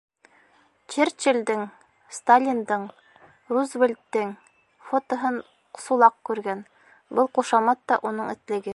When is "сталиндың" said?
2.19-2.87